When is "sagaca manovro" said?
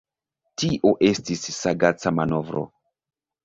1.59-2.69